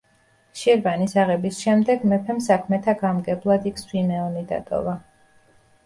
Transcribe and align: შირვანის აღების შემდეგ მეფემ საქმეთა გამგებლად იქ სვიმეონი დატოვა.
შირვანის 0.61 1.13
აღების 1.23 1.59
შემდეგ 1.67 2.07
მეფემ 2.15 2.41
საქმეთა 2.47 2.99
გამგებლად 3.05 3.71
იქ 3.75 3.87
სვიმეონი 3.87 4.47
დატოვა. 4.55 5.03